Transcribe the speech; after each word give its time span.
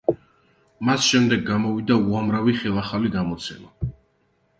მას 0.87 1.03
შემდეგ 1.09 1.43
გამოვიდა 1.49 1.97
უამრავი 2.05 2.55
ხელახალი 2.63 3.13
გამოცემა. 3.17 3.93